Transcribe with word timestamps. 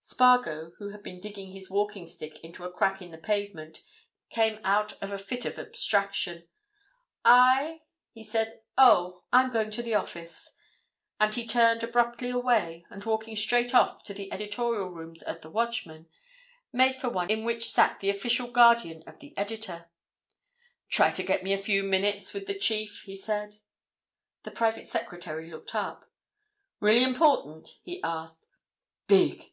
Spargo, 0.00 0.70
who 0.78 0.88
had 0.88 1.02
been 1.02 1.20
digging 1.20 1.50
his 1.52 1.68
walking 1.68 2.06
stick 2.06 2.40
into 2.42 2.64
a 2.64 2.72
crack 2.72 3.02
in 3.02 3.10
the 3.10 3.18
pavement, 3.18 3.82
came 4.30 4.58
out 4.64 4.94
of 5.02 5.12
a 5.12 5.18
fit 5.18 5.44
of 5.44 5.58
abstraction. 5.58 6.48
"I?" 7.26 7.82
he 8.12 8.24
said. 8.24 8.62
"Oh—I'm 8.78 9.52
going 9.52 9.70
to 9.72 9.82
the 9.82 9.94
office." 9.94 10.56
And 11.20 11.34
he 11.34 11.46
turned 11.46 11.82
abruptly 11.82 12.30
away, 12.30 12.86
and 12.88 13.04
walking 13.04 13.36
straight 13.36 13.74
off 13.74 14.02
to 14.04 14.14
the 14.14 14.32
editorial 14.32 14.88
rooms 14.88 15.22
at 15.24 15.42
the 15.42 15.50
Watchman, 15.50 16.08
made 16.72 16.96
for 16.96 17.10
one 17.10 17.28
in 17.28 17.44
which 17.44 17.68
sat 17.68 18.00
the 18.00 18.08
official 18.08 18.50
guardian 18.50 19.02
of 19.06 19.18
the 19.20 19.36
editor. 19.36 19.90
"Try 20.88 21.10
to 21.12 21.22
get 21.22 21.44
me 21.44 21.52
a 21.52 21.58
few 21.58 21.82
minutes 21.82 22.32
with 22.32 22.46
the 22.46 22.58
chief," 22.58 23.02
he 23.04 23.14
said. 23.14 23.58
The 24.44 24.52
private 24.52 24.88
secretary 24.88 25.50
looked 25.50 25.74
up. 25.74 26.10
"Really 26.80 27.02
important?" 27.04 27.80
he 27.82 28.02
asked. 28.02 28.46
"Big!" 29.06 29.52